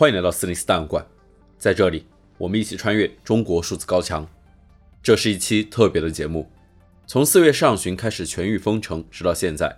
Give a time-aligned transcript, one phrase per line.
[0.00, 1.04] 欢迎来到四零四档案馆，
[1.58, 4.24] 在这里，我们一起穿越中国数字高墙。
[5.02, 6.48] 这是一期特别的节目。
[7.04, 9.76] 从四月上旬开始全域封城，直到现在，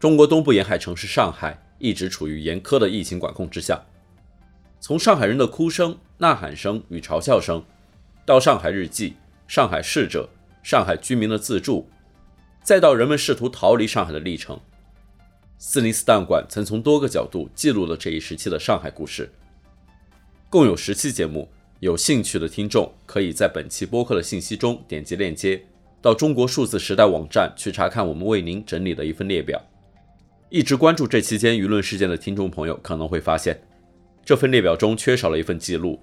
[0.00, 3.80] 中国东部沿海城市上海一直处于严苛的疫情管控之下。
[4.80, 7.64] 从上海人的哭声、呐喊声与嘲笑声，
[8.26, 9.14] 到上海日记、
[9.46, 10.28] 上海逝者、
[10.64, 11.88] 上海居民的自助，
[12.64, 14.58] 再到人们试图逃离上海的历程，
[15.56, 19.30] 四零四档案馆曾从多个角度记录了这一时期的上海故事。
[20.52, 21.48] 共有十期节目，
[21.80, 25.64] 有兴趣的听众可以在本期播客的信息中点击链接，
[26.02, 29.58] 到中国数字时代网站去查看我们为您整理的一份列表。
[30.50, 33.58] 一直关注这期间舆论事件的听众朋友可能会发现，
[34.22, 35.98] 这份列表中缺少了一份记录，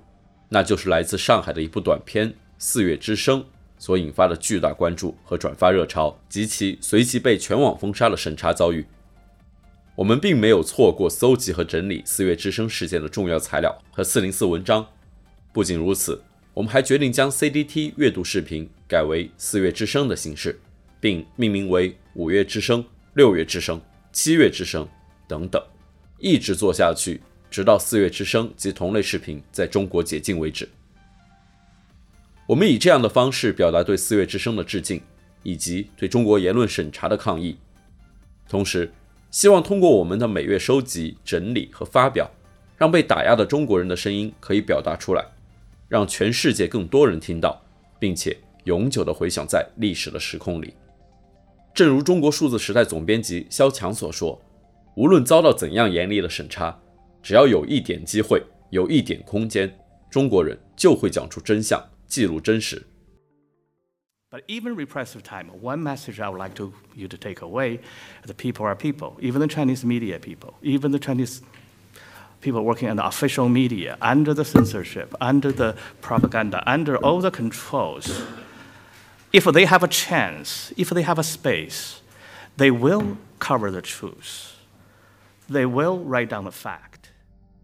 [0.49, 2.27] 那就是来自上海的一部短片
[2.57, 3.41] 《四月之声》
[3.77, 8.83] 所引发的巨大关注和转发热潮，及其随即被全网封杀的审查遭遇。
[9.95, 14.87] 我们并没有错过搜集和整理四月之声事件的重要材料和四零四文章。
[15.51, 16.21] 不仅如此，
[16.53, 20.57] 我们还决定将 CDT 阅读视频改为四月之声的形式，
[21.01, 23.81] 并命名为五月之声、六月之声、
[24.13, 24.87] 七月之声
[25.27, 25.61] 等等，
[26.17, 27.19] 一直做下去，
[27.51, 30.69] 直到四月之声及同类视频在中国解禁为止。
[32.47, 35.01] 我们以这样的方式表达对四月之声的致敬，
[35.43, 37.57] 以及对中国言论审查的抗议，
[38.47, 38.89] 同时。
[39.31, 42.29] 希望通过我们的每月收集、整理和发表，
[42.77, 45.23] 让被打压的中国人的声音可以表达出来，
[45.87, 47.61] 让全世界更多人听到，
[47.99, 50.73] 并且永久的回响在历史的时空里。
[51.75, 54.41] 正如中国数字时代总编辑肖强所说
[54.97, 56.77] ：“无论遭到怎样严厉的审查，
[57.21, 59.71] 只要有一点机会，有一点空间，
[60.09, 62.83] 中国人就会讲出真相，记录真实。”
[64.34, 67.78] But even repressive time, one message I would like to, you to take away:
[68.26, 69.16] the people are people.
[69.20, 71.40] Even the Chinese media people, even the Chinese
[72.40, 77.30] people working in the official media, under the censorship, under the propaganda, under all the
[77.30, 78.24] controls,
[79.32, 82.02] if they have a chance, if they have a space,
[82.56, 84.56] they will cover the truth.
[85.48, 87.12] They will write down the fact.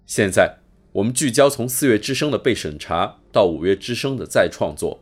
[0.06, 0.58] 现在，
[0.92, 5.00] 我们聚焦从四月之声的被审查到五月之声的再创作，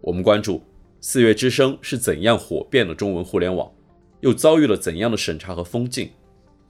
[0.00, 0.64] 我们关注。
[1.07, 3.71] 四月之声是怎样火遍了中文互联网，
[4.21, 6.09] 又遭遇了怎样的审查和封禁？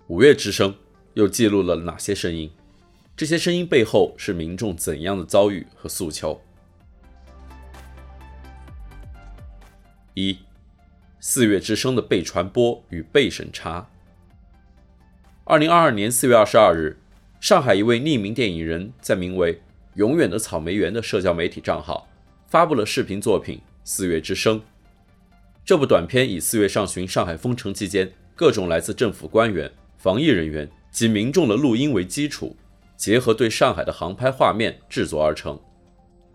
[0.08, 0.76] 五月之声
[1.14, 2.52] 又记录了哪些声音？
[3.16, 6.42] 这些声音背后是民众怎样的遭遇和诉求？
[10.16, 10.38] 一、
[11.22, 13.90] 四月之声的被传播与被审查。
[15.46, 16.98] 二零二二年四月二十二日，
[17.40, 19.62] 上海一位匿名电影人在名为
[19.96, 22.06] “永远的草莓园”的社交媒体账号
[22.50, 23.62] 发布了视频作品。
[23.88, 24.60] 四月之声
[25.64, 32.56] 这部短片以四月上旬上海封城期间各种来自政府官员、防疫人员及民众的录音为基础，
[32.98, 35.60] 结合对上海的航拍画面制作而成。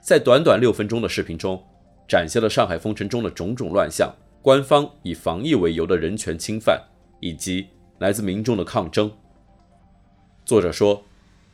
[0.00, 1.60] 在短短六分钟的视频中，
[2.08, 6.80] 展现了上海封城中的种种乱象、官方以防疫为由的人权侵犯，
[7.20, 7.66] 以及
[7.98, 9.10] 来自民众的抗争。
[10.44, 11.04] 作者说，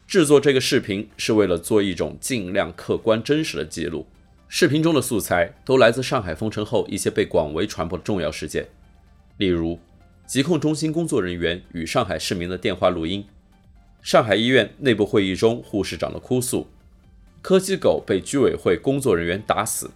[0.06, 4.06] 制作这个视频是为了做一种尽量客观真实的记录。
[4.48, 8.68] 视频中的素材都来自上海封城后一些被广为传播的重要事件，
[9.38, 9.78] 例如
[10.24, 13.26] 疾控中心工作人员与上海市民的电话录音，
[14.02, 16.68] 上海医院内部会议中护士长的哭诉，
[17.42, 19.90] 柯基狗被居委会工作人员打死，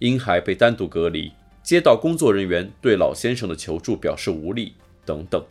[0.00, 4.74] 婴孩被单独隔离，街道工作人员对老先生的求助表示无力
[5.06, 5.42] 等等。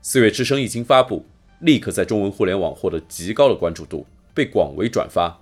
[0.00, 1.24] 四月之声一经发布，
[1.60, 5.38] 立刻在中文互联网获得极高的关注度，被广为转发。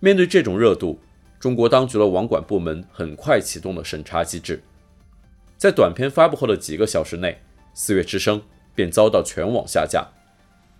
[0.00, 0.98] 面对这种热度，
[1.38, 4.62] 中国当局的网管部门很快启动了审查机制。
[5.56, 7.40] 在短片发布后的几个小时内，
[7.72, 8.42] 四月之声
[8.74, 10.06] 便遭到全网下架，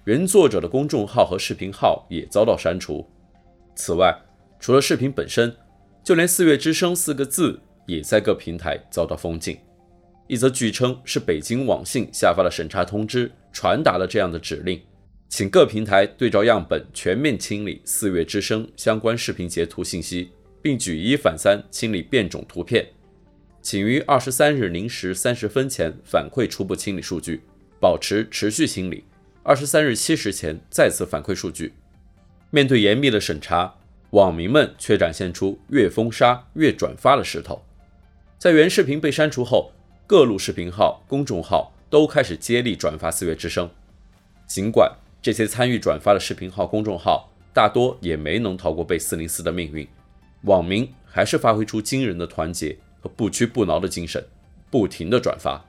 [0.05, 3.09] 原作者的公众号和视频号也遭到删除。
[3.75, 4.15] 此外，
[4.61, 5.57] 除了视频本身，
[6.05, 9.59] 就连“四月之声”四个字也在各平台遭到封禁。
[10.29, 14.81] 一则据称是北京网信下发的审查通知，传达了这样的指令。
[15.29, 20.31] 请各平台对照样本全面清理四月之声相关视频截图信息，
[20.63, 22.87] 并举一反三清理变种图片。
[23.61, 27.43] 请于二十三日零时三十分前反馈初步清理数据，
[27.81, 29.05] 保持持续清理。
[29.43, 31.75] 二十三日七时前再次反馈数据。
[32.51, 33.75] 面对严密的审查，
[34.11, 37.63] 网民们却展现出越封杀越转发的势头。
[38.39, 39.73] 在原视频被删除后，
[40.07, 43.69] 各路视频号、公众号都开始接力转发《四月之声》。
[44.47, 49.87] 尽管这些参与转发的视频号、公众号大多也没能逃过被四零四的命运，
[50.43, 54.25] 网民还是发挥出惊人的团结和不屈不挠的精神，
[54.71, 55.65] 不停地转发。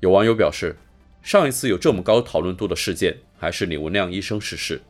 [0.00, 0.76] 有网友表示，
[1.22, 4.80] 上一次有这么高讨论度的事件，还是李文亮医生逝世。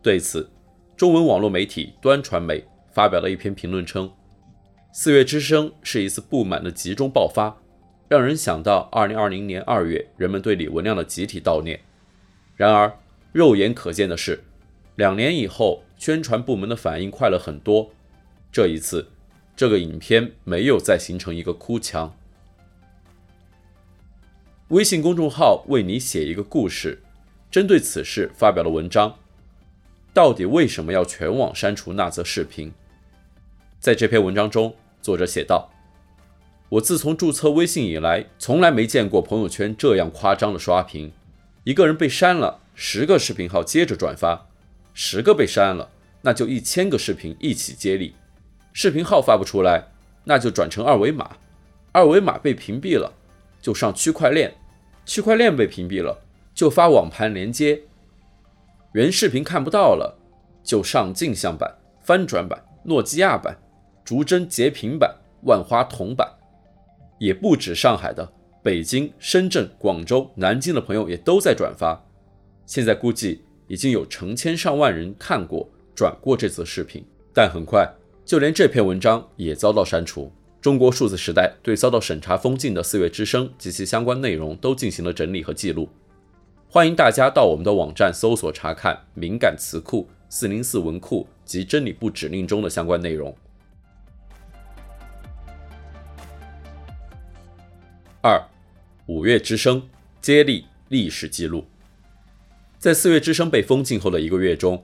[0.00, 0.48] 对此，
[0.96, 4.12] 中文网络媒体端传媒发表了一篇评论称
[4.92, 7.56] ：“四月之声是一次不满的集中爆发，
[8.08, 11.80] 让人想到2020年2月人们对李文亮的集体悼念。
[12.56, 12.98] 然而，
[13.32, 14.44] 肉眼可见的是，
[14.96, 17.90] 两年以后，宣传部门的反应快了很多。
[18.52, 19.08] 这一次，
[19.56, 22.16] 这个影片没有再形成一个哭墙。”
[24.68, 27.02] 微信公众号为你写一个故事，
[27.50, 29.16] 针对此事发表了文章。
[30.12, 32.72] 到底为什么要全网删除那则视频？
[33.80, 35.70] 在这篇文章中，作者写道
[36.70, 41.12] ：“我自从注册微信以来，从来没见过朋友圈这样夸张的刷屏。
[41.64, 44.46] 一个人被删了，十个视频号接着转发；
[44.92, 45.90] 十个被删了，
[46.22, 48.14] 那就一千个视频一起接力。
[48.72, 49.88] 视频号发不出来，
[50.24, 51.24] 那就转成二维码；
[51.92, 53.12] 二维码被屏蔽了。”
[53.62, 54.54] 就上区块链，
[55.06, 56.22] 区块链被屏蔽了，
[56.54, 57.78] 就发网盘连接；
[58.92, 60.18] 原视频看不到了，
[60.62, 63.56] 就上镜像版、翻转版、诺基亚版、
[64.04, 66.30] 逐帧截屏版、万花筒版。
[67.18, 68.30] 也不止上海的，
[68.64, 72.02] 北京、深圳、广州、南京的朋友也都在转发。
[72.64, 77.86] 现在估计已经有成千上万人看过、转过这则视频，但很快
[78.24, 80.32] 就连这篇文章也遭到删除。
[80.62, 85.90] 中国数字时代对遭到审查封禁的《四月之声》及其相关内容都进行了整理和记录，
[86.70, 93.36] 欢迎大家到我们的网站搜索查看“敏感词库”、“四零四文库”及“真理部指令”中的相关内容。
[98.22, 98.42] 二，
[99.06, 99.82] 五月之声
[100.22, 101.66] 接力历史记录，
[102.78, 104.82] 在《四月之声》被封禁后的一个月中，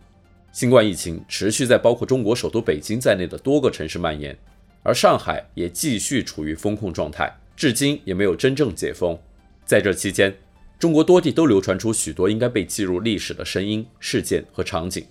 [0.53, 4.37] 新冠疫情持续在包括中国首都北京在内的多个城市蔓延。
[4.83, 9.19] 而上海也继续处于封控状态，至今也没有真正解封。
[9.65, 10.37] 在这期间，
[10.79, 15.07] 中国多地都流传出许多应该被记入历史的声音、事件和场景，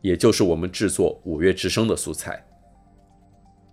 [0.00, 2.44] 也就是我们制作《五月之声》的素材。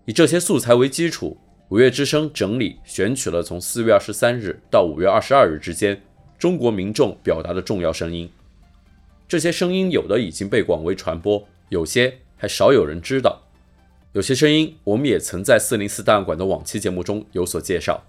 [0.06, 1.38] 以这些素材为基础，
[1.70, 6.02] 《五月之声》整理选取了从四月二十三日到五月二十二日之间
[6.40, 8.28] 中国民众表达的重要声音。
[9.28, 13.44] 这些声音有的已经被广为传播，有些还少有人知道。
[14.14, 18.04] 有些声音，我们也曾在四零四档案馆的往期节目中有所介绍。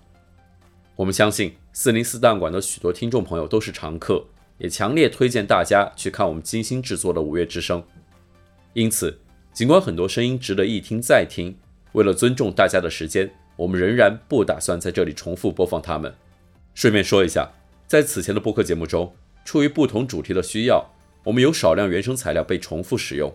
[0.96, 4.24] 我们相信四零四档案馆的许多听众朋友都是常客，
[4.56, 7.82] 也强烈推荐大家去看我们精心制作的《五月之声》。
[8.72, 9.18] 因此，
[9.52, 11.54] 尽管很多声音值得一听再听，
[11.92, 13.30] 为了尊重大家的时间，
[13.60, 16.14] 我们仍然不打算在这里重复播放它们。
[16.72, 17.46] 顺便说一下，
[17.86, 19.14] 在此前的播客节目中，
[19.44, 20.82] 出于不同主题的需要，
[21.22, 23.30] 我们有少量原声材料被重复使用，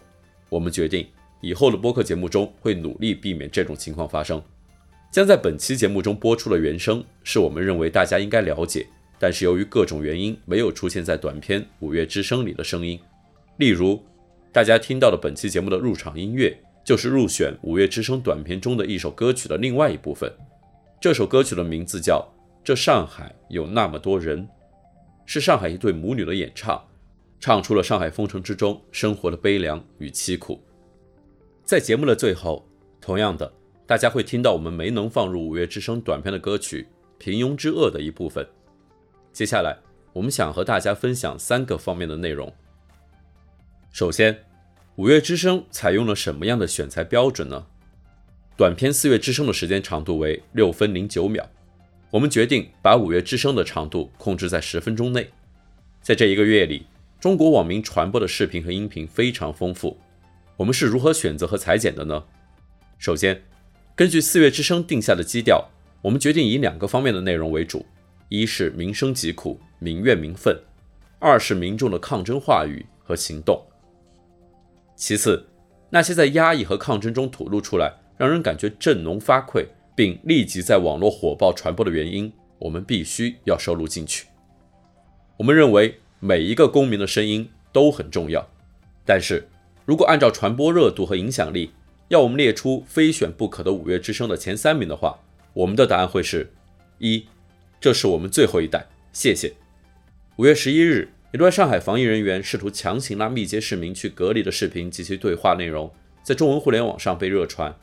[0.49, 1.05] 我们决定。
[1.41, 4.41] 以后的播客节目中会努力避免这种情况发生。
[5.11, 8.87] 将在本期节目中播出的原声是我们认为大家应该了解，
[9.19, 12.99] 但是由于各种原因没有出现在短片《五月之声》里的声音。
[13.57, 14.03] 例如，
[14.51, 20.31] 大家听到的本期节目的入场音乐就是入选《五月之声》短片中的一首歌曲的另外一部分。
[21.01, 22.19] 这首歌曲的名字叫
[22.63, 24.43] 《这上海有那么多人》，
[25.25, 26.79] 是上海一对母女的演唱，
[27.39, 30.63] 唱出了上海风城之中生活的悲凉与凄苦。
[31.63, 32.63] 在节目的最后，
[33.01, 33.51] 同样的，
[33.87, 36.83] 大家会听到我们没能放入《五月之声》短片的歌曲
[37.17, 38.47] 《平庸之恶》的一部分。
[39.33, 39.75] 接下来，
[40.13, 42.53] 我们想和大家分享三个方面的内容。
[43.91, 44.33] 首先，
[44.97, 47.65] 《五月之声》采用了什么样的选材标准呢？
[48.55, 51.45] 短片《四月之声》的时间长度为六分零九秒，
[52.11, 55.29] 我们决定把《五月之声》的长度控制在十分钟内。
[56.01, 56.85] 在这一个月里，
[57.19, 59.97] 中国网民传播的视频和音频非常丰富。
[60.55, 62.23] 我们是如何选择和裁剪的呢？
[62.97, 63.43] 首先，
[63.97, 65.69] 根据四月之声定下的基调，
[66.03, 67.85] 我们决定以两个方面的内容为主：
[68.29, 70.55] 一是民生疾苦、民怨民愤；
[71.19, 73.61] 二是民众的抗争话语和行动。
[74.95, 75.47] 其次，
[75.89, 84.27] 那些在压抑和抗争中吐露出来，让人感觉振聋发聩，并立即在网络火爆传播的原因，我们必须要收录进去。
[85.37, 88.47] 我们认为每一个公民的声音都很重要，
[89.05, 89.47] 但是，
[89.85, 91.71] 如果按照传播热度和影响力，
[92.07, 95.19] 要我们列出非选不可的五月之声的前三名的话，
[95.53, 96.51] 我们的答案会是：
[96.99, 97.25] 一，
[97.81, 99.53] 这是我们最后一代，谢谢。
[100.37, 107.75] 五月十一日，一段上海防疫人员试图强行拉密接市民去隔离的视频及其对话内容，在中文互联网上被热传。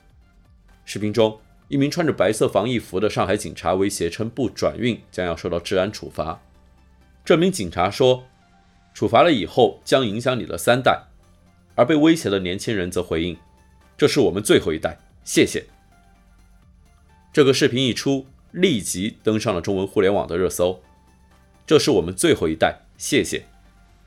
[0.86, 6.40] 视频中，一名穿着白色防疫服的上海警察威胁称，不转运将要受到治安处罚。
[7.26, 8.24] 这名警察说，
[8.94, 11.02] 处罚了以后将影响你的三代。
[11.74, 13.36] 而被威胁的年轻人则回应
[13.98, 15.66] ：“这是我们最后一代，谢谢。”
[17.30, 20.80] 这个视频一出，立即登上了中文互联网的热搜。
[21.66, 22.81] 这是我们最后一代。
[22.96, 23.44] 谢谢，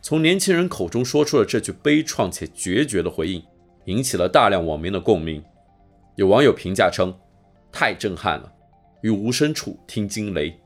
[0.02, 3.44] 从年轻人口中说出了这句悲怆且决绝的回应，
[3.86, 5.44] 引起了大量网民的共鸣。
[6.16, 7.14] 有网友评价称
[7.74, 8.52] ：“太震撼了，
[9.02, 10.58] 于无声处听惊雷，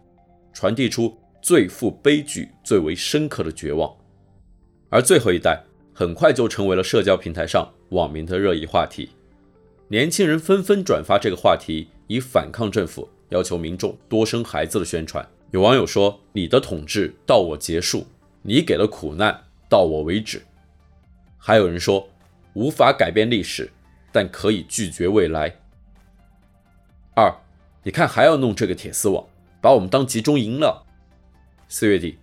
[0.53, 3.91] 传递出最富悲剧、最为深刻的绝望。”
[4.89, 9.09] 而最后一代很快就成为了社交平台上网民的热议话题，
[9.87, 15.27] 年轻人纷纷转发这个话题，以反抗政府、要求民众多生孩子的宣传。
[15.51, 18.07] 有网友说：“你的统治到我结束。”
[18.41, 20.41] 你给了苦难，到我为止。
[21.37, 22.07] 还有人说，
[22.53, 23.69] 无法改变历史，
[24.13, 25.53] 但可以拒绝未来。
[27.13, 27.35] 二，
[27.83, 29.27] 你看还要弄这个铁丝网，
[29.61, 30.85] 把我们当集中营了。
[31.67, 32.17] 四月底，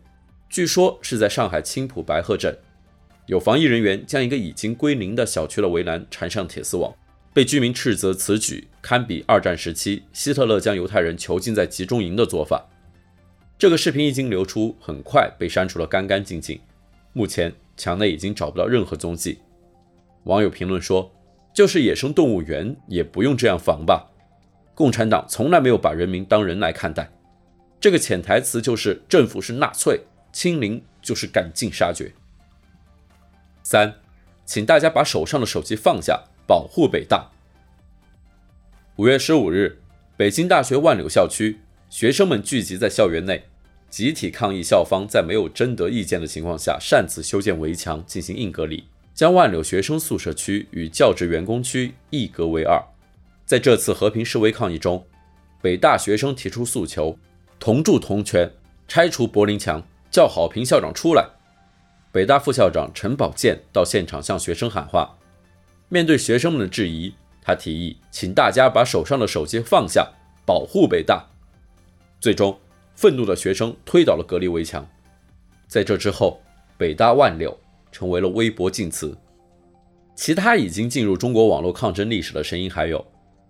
[0.49, 2.59] 据说是在上海青浦白鹤镇，
[3.26, 6.95] 有防疫人员将一个已经归零的小区的围栏缠上铁丝网，
[7.35, 12.66] 被居民斥责此举堪比二战时期希特勒将犹太人囚禁在集中营的做法。
[13.59, 16.61] 这个视频一经流出，很快被删除了干干净净。
[17.15, 19.39] 目前墙内已经找不到任何踪迹。
[20.25, 21.11] 网友评论说
[21.55, 24.11] ：“就是野生动物园也不用这样防吧？
[24.75, 27.11] 共产党从来没有把人民当人来看待。”
[27.81, 32.13] 这个潜台词就是政府是纳粹，清零就是赶尽杀绝。
[33.63, 33.95] 三，
[34.45, 37.31] 请大家把手上的手机放下，保护北大。
[38.97, 39.81] 五月十五日，
[40.15, 41.61] 北京大学万柳校区。
[41.88, 43.45] 学生们聚集在校园内，
[43.88, 52.83] 集体抗议校方在没有征得意见的情况下擅自修建围墙进行硬隔离，将万柳学生宿舍区与教职员工区一隔为二。
[53.45, 55.07] 在这次和平示威抗议中，
[55.62, 57.16] 北大学生提出诉求：
[57.61, 58.50] 同住同权，
[58.88, 61.25] 拆除柏林墙，叫郝平校长出来。
[62.11, 65.16] 北大副校长陈宝剑到现场向学生喊话。
[65.88, 70.12] 面对学生们的质疑，他提议：请大家把手上的手机放下，
[70.45, 71.25] 保护北大。
[72.18, 72.58] 最终，
[72.94, 74.87] 愤怒的学生推倒了隔离围墙。
[75.68, 76.40] 在这之后，
[76.78, 77.56] 北大万柳
[77.92, 79.16] 成为了微博禁词。
[80.14, 83.04] 其他已经进入中国网络抗争历史的声音还有：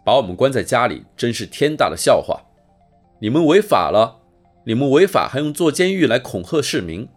[0.05, 2.41] 把我们关在家里真是天大的笑话！
[3.21, 4.21] 你们违法了！
[4.65, 7.09] 你们违法还用坐监狱来恐吓市民！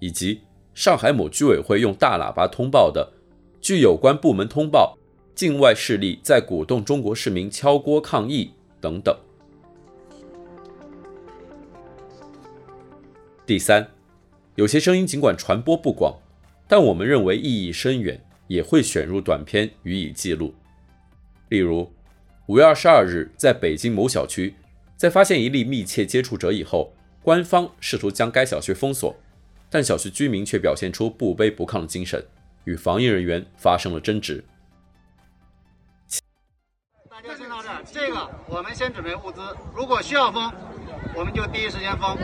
[0.00, 0.40] 以及
[0.74, 3.12] 上海某居委会用大喇叭通报的，
[3.60, 4.98] 据有关部门通报，
[5.36, 9.16] 境外势力在鼓动中国市民敲锅抗议等等。
[13.50, 13.84] 第三，
[14.54, 16.16] 有些声音尽管传播不广，
[16.68, 20.54] 但我们认为意义深远，也会选入短片予以记录。
[21.48, 21.92] 例如，
[22.46, 24.54] 五月二十二日，在北京某小区，
[24.96, 29.16] 在发现一例密切接触者以后，官方试图将该小区封锁，
[29.68, 32.24] 但小区居民却表现出不卑不亢的精神，
[32.62, 34.44] 与防疫人员发生了争执。
[37.10, 39.40] 大家先到这儿，这个我们先准备物资，
[39.74, 40.52] 如果需要封。
[41.20, 42.16] 我们就第一时间封，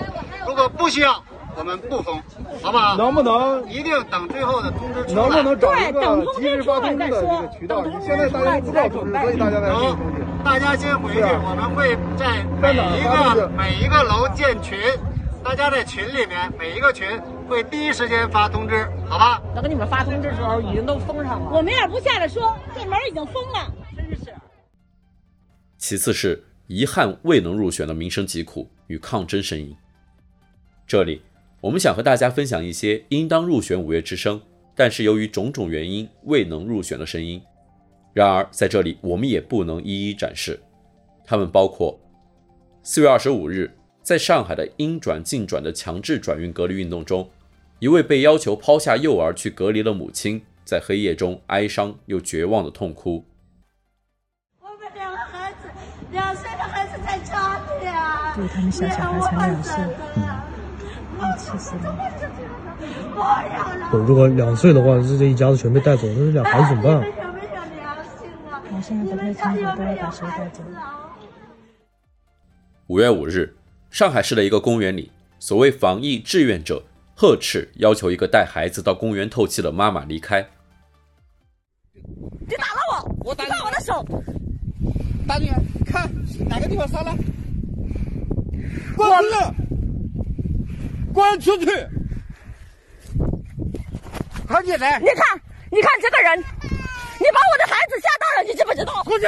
[0.49, 1.23] 如果不需要，
[1.55, 2.19] 我们不封，
[2.63, 2.97] 好不好？
[2.97, 5.15] 能不能一定等最后的通知出来？
[5.15, 7.85] 能不能找一个及时发通知的这个渠道？
[8.01, 9.99] 现在大家不知道通知，所以大家在等。
[10.43, 14.79] 大家先回去，我们会在每一个每一个楼建群，
[15.45, 17.07] 大家在群里面每一个群
[17.51, 19.43] 会第一时间发通知，好吧？
[19.55, 21.51] 等给你们发通知的时候，已经都封上了。
[21.53, 24.33] 我们也不下来说，这门已经封了，真是。
[25.77, 26.43] 其次是。
[26.69, 29.77] 遗憾未能入选的民生疾苦与抗争声音。
[30.87, 31.23] 这里，
[31.61, 34.41] 我们想和大家分享一些应当入选五月之声，
[34.75, 37.43] 但是由于种种原因未能入选的声音。
[38.13, 40.59] 然而，在这里我们也不能一一展示。
[41.25, 41.99] 他们包括：
[42.83, 43.71] 四月二十五日，
[44.03, 47.29] 在上海的应转尽转的强制转运隔离运动中，
[47.81, 53.25] 一位被要求抛下幼儿去隔离的母亲，在黑夜中哀伤又绝望的痛哭。
[54.61, 55.69] 我们两个孩子，
[56.13, 59.75] 两岁的孩子在家里啊对他们小小孩才两岁，
[60.17, 60.23] 嗯，
[61.39, 61.97] 气死了。
[63.91, 67.01] 如果两岁的话，这这一家子全被带走，那这俩孩子怎么办？
[68.71, 70.63] 我现在不太清楚，都要把谁带走？
[72.89, 73.57] 五月五日，
[73.89, 80.47] 上海市的一个公园里，所谓防疫志愿者呵斥要求一个带孩子到公园透气的妈妈离开。
[81.95, 83.31] 你打了我！
[83.31, 84.05] 我打你我的手！
[85.27, 86.11] 大女儿，看
[86.47, 87.15] 哪个地方伤了？
[88.97, 89.55] 滚了！
[91.13, 91.67] 滚出去！
[94.47, 95.41] 看你来，你看，
[95.71, 99.03] 你看这个人，你把我的孩子吓到了，你知不知道？
[99.05, 99.27] 出去！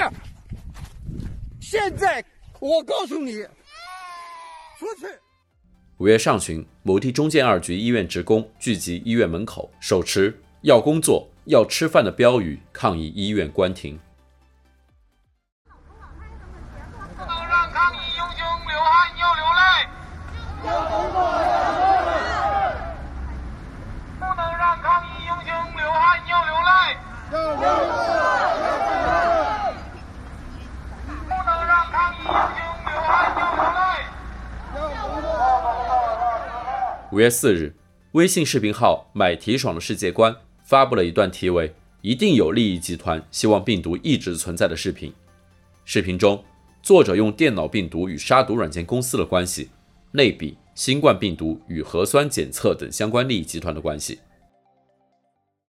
[1.61, 2.25] 现在
[2.61, 3.43] 我告诉你，
[4.79, 5.07] 出去！
[5.99, 13.99] 五月上旬，某地中建二局医院职工聚集医院门口，手持“要工作、要吃饭”的标语，抗议医院关停。
[37.11, 37.75] 五月四日，
[38.13, 45.11] 微信视频号“买提爽的世界观”发布了一段题为“一定有利益集团希望病毒一直存在”的视频。
[45.87, 46.45] 视频中，
[46.83, 49.71] 作者用电脑病毒与杀毒软件公司的关系，
[50.13, 54.19] 类比新冠病毒与核酸检测等相关利益集团的关系。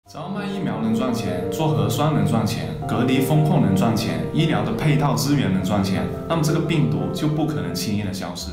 [0.08, 8.52] 只要卖疫苗能赚钱，做核酸能赚钱，隔离风控能赚钱，医疗的配套资源能赚钱，那么这个病毒就不可能轻易的消失。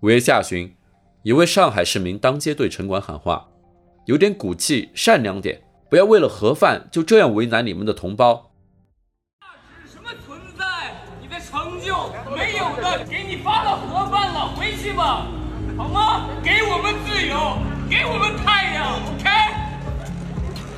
[0.00, 0.74] 五月下旬。
[1.24, 3.46] 一位上海市民当街对城管喊话
[4.06, 8.50] ：“有点骨气，善良点，不要为了盒饭就这样为难你们的同胞。”
[9.86, 10.64] 什么存在？
[11.20, 11.94] 你的成就
[12.34, 15.28] 没有的，给你发了盒饭了，回去吧，
[15.76, 16.26] 好吗？
[16.42, 17.56] 给我们自由，
[17.88, 19.30] 给我们太阳，OK？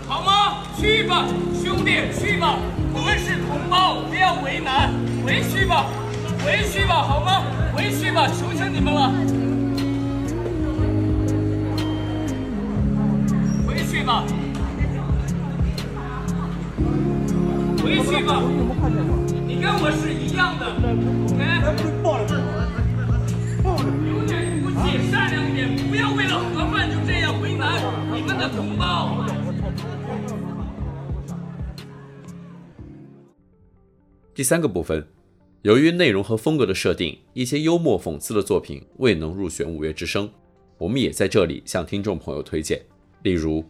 [0.07, 0.63] 好吗？
[0.77, 1.25] 去吧，
[1.55, 2.59] 兄弟，去吧，
[2.93, 4.93] 我们是同胞，不要为难，
[5.25, 5.87] 回去吧，
[6.45, 7.45] 回去吧，好吗？
[7.75, 9.44] 回去吧，求求你们了。
[14.05, 14.23] 回去吧，
[17.83, 18.43] 回去吧，
[19.47, 20.67] 你跟我是一样的
[21.25, 21.41] ，OK？
[24.07, 27.81] 有点骨气，善良一点，不要为了盒饭就这样为难
[28.13, 29.25] 你们的同胞。
[34.35, 35.07] 第三个部分，
[35.63, 40.29] 由于内容和风格的设定，一些幽默讽刺的作品未能入选五月之声，
[40.77, 42.83] 我们也在这里向听众朋友推荐，
[43.23, 43.65] 例如。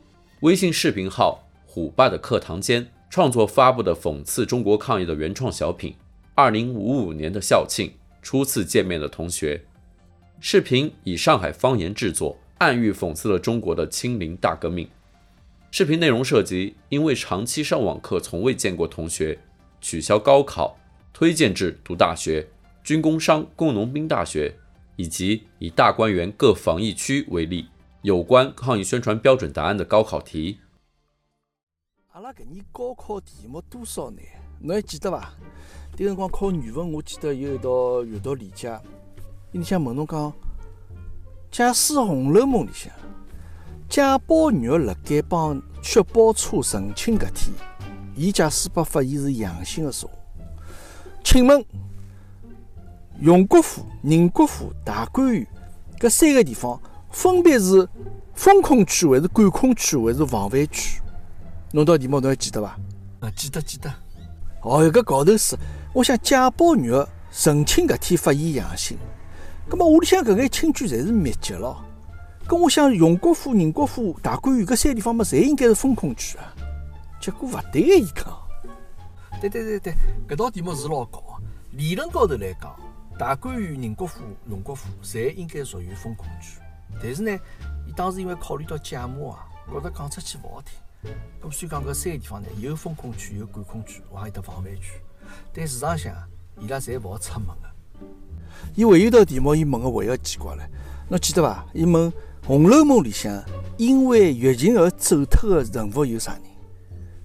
[0.44, 5.92] 微信视频号“虎爸的课堂间”创作发布的讽刺中国抗疫的原创小品
[6.34, 9.56] 《二零五五年的校庆初次见面的同学》。
[10.40, 14.86] 视频以上海方言制作，暗喻讽刺了中国的“清零大革命”。
[15.72, 19.38] 视频内容涉及因为长期上网课从未见过同学，
[19.80, 20.78] 取消高考、
[21.14, 22.46] 推荐制读大学、
[22.82, 24.54] 军工商工农兵大学，
[24.96, 27.64] 以及以大观园各防疫区为例。
[28.04, 30.58] 有关抗疫宣传标准答案的高考题。
[32.12, 34.22] 阿拉搿年高考题目多少难？
[34.60, 35.32] 侬还记得伐？
[35.96, 38.78] 迭辰光考语文，我记得有一道阅读理解，
[39.52, 40.30] 伊里向问侬讲，
[41.50, 42.92] 假使《红楼梦》里向
[43.88, 47.54] 贾宝玉辣盖帮薛宝钗成亲搿天，
[48.14, 50.10] 伊假使被发现是阳性的说，
[51.24, 51.64] 请问
[53.18, 55.46] 荣国府、宁国府、大观园
[55.98, 56.78] 搿三个地方？
[57.14, 57.88] 分别是
[58.34, 61.00] 封控区还是管控区还是防范区？
[61.70, 62.76] 侬到题目，侬还记得伐？
[63.20, 63.88] 啊，记得记得。
[64.62, 65.56] 哦，一个高头是，
[65.92, 66.92] 我想贾宝玉
[67.30, 68.98] 成亲搿天发现阳性，
[69.68, 71.84] 葛末屋里向搿眼亲眷侪是密集咯。
[72.48, 76.52] 咁我想荣国府、宁国府、大观园搿三个地方嘛，侪应该是封控区啊。
[77.20, 78.26] 结果勿对个，伊讲。
[79.40, 79.94] 对对对对，
[80.28, 81.22] 搿道题目是老高。
[81.70, 82.74] 理论高头来讲，
[83.16, 86.58] 大观园、宁国府、荣国府侪应该属于封控区。
[87.02, 87.38] 但是呢，
[87.86, 91.10] 伊当时因为考虑到价码啊，觉得讲出去勿好听，
[91.42, 95.00] 咁所以讲搿三个地方呢，有封控区，有管控区，还有得防范区。
[95.52, 95.98] 但事实上，
[96.60, 97.70] 伊拉侪勿好出门的。
[98.74, 100.60] 伊还有道题目，伊问个还要奇怪唻，
[101.08, 101.64] 侬记得伐？
[101.72, 102.10] 伊问
[102.46, 103.42] 《红楼梦》里向
[103.76, 106.42] 因为疫情而走脱的人物有啥人？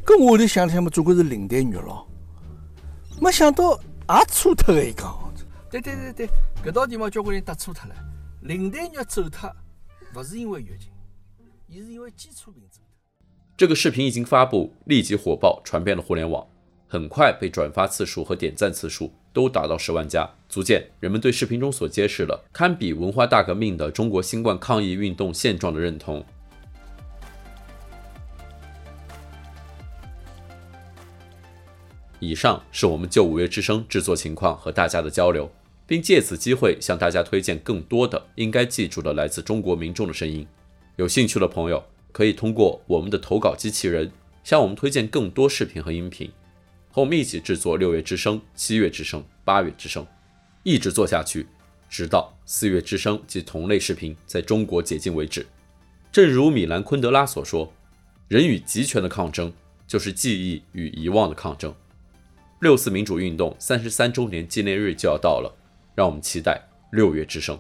[0.06, 2.08] 搿我后头想了想嘛，总归是林黛玉咯。
[3.22, 5.18] 没想到也错脱个，伊讲。
[5.70, 6.30] 对对对对，
[6.66, 7.96] 搿道题目交关人答错脱了。
[8.42, 9.54] 林黛玉走脱，
[10.14, 10.90] 不是因为月经，
[11.68, 12.88] 而是因为基础病走脱。
[13.58, 16.48] 这个视频一经发布，立即火爆，传遍了互联网，
[16.88, 26.26] 很快被转发次数和点赞次数都达到十万加，足见人们对视频中所揭示的堪比文化大革命的中国新冠抗疫运动现状的认同。
[32.22, 35.52] 以上是我们就五月之声制作情况和大家的交流。
[35.90, 40.46] 并借此机会向大家推荐更多的应该记住的来自中国民众的声音。
[40.98, 44.12] 有兴趣的朋友可以通过我们的投稿机器人
[44.44, 46.32] 向我们推荐更多视频和音频，
[46.92, 50.06] 和我们一起制作六月之声、七月之声、八月之声，
[50.62, 51.48] 一直做下去，
[51.90, 55.44] 直到四月之声及同类视频在中国解禁为止。
[56.12, 57.74] 正如米兰昆德拉所说
[58.30, 59.52] ：“人与极权的抗争，
[59.88, 61.74] 就是记忆与遗忘的抗争。”
[62.62, 65.56] 六四民主运动三十三周年纪念日就要到了，
[66.00, 66.58] 让我们期待
[66.92, 67.60] 六月之声。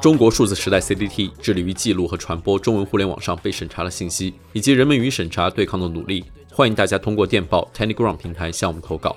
[0.00, 6.24] 中国数字时代 CDT 致力于记录和传播中文互联网上被审查的信息，以及人们与审查对抗的努力。
[6.52, 9.16] 欢迎大家通过电报 Telegram 平台向我们投稿，